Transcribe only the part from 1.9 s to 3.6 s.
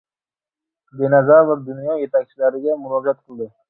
yetakchilariga murojaat qildi